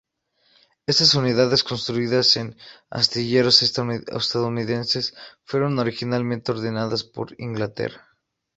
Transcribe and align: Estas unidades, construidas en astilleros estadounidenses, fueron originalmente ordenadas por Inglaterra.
Estas 0.87 1.13
unidades, 1.13 1.63
construidas 1.63 2.35
en 2.35 2.57
astilleros 2.89 3.61
estadounidenses, 3.61 5.13
fueron 5.43 5.77
originalmente 5.77 6.51
ordenadas 6.53 7.03
por 7.03 7.35
Inglaterra. 7.39 8.07